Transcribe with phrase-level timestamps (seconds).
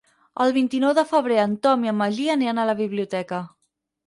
[0.45, 3.45] El vint-i-nou de febrer en Tom i en Magí aniran a la biblioteca.